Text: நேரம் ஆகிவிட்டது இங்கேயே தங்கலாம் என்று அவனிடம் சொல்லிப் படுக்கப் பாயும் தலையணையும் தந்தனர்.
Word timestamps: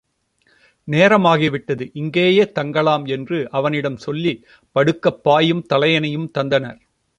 நேரம் 0.87 1.25
ஆகிவிட்டது 1.25 1.89
இங்கேயே 1.93 2.51
தங்கலாம் 2.51 3.05
என்று 3.07 3.47
அவனிடம் 3.51 3.97
சொல்லிப் 3.97 4.43
படுக்கப் 4.75 5.23
பாயும் 5.23 5.65
தலையணையும் 5.69 6.29
தந்தனர். 6.37 6.79